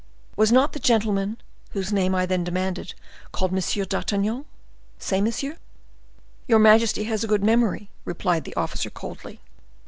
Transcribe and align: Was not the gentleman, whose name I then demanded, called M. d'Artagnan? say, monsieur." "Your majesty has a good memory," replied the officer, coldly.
Was 0.35 0.51
not 0.51 0.73
the 0.73 0.79
gentleman, 0.79 1.37
whose 1.73 1.93
name 1.93 2.15
I 2.15 2.25
then 2.25 2.43
demanded, 2.43 2.95
called 3.31 3.53
M. 3.53 3.59
d'Artagnan? 3.85 4.45
say, 4.97 5.21
monsieur." 5.21 5.57
"Your 6.47 6.57
majesty 6.57 7.03
has 7.03 7.23
a 7.23 7.27
good 7.27 7.43
memory," 7.43 7.91
replied 8.03 8.45
the 8.45 8.55
officer, 8.55 8.89
coldly. 8.89 9.41